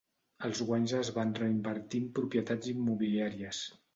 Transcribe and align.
Els 0.47 0.61
guanys 0.69 0.93
es 0.99 1.11
van 1.17 1.33
reinvertir 1.41 2.01
en 2.05 2.09
propietats 2.17 2.73
immobiliàries. 2.75 3.63